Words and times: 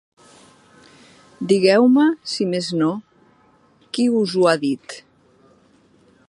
Digueu-me, 1.51 2.05
si 2.31 2.47
més 2.55 2.71
no, 2.79 2.89
qui 3.99 4.07
us 4.23 4.35
ho 4.41 4.49
ha 4.53 4.57
dit. 4.65 4.99